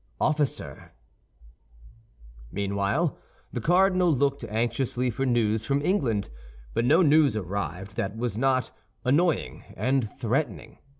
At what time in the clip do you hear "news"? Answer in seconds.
5.27-5.63, 7.03-7.35